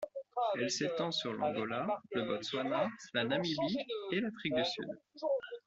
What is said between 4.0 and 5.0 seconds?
et l'Afrique du Sud.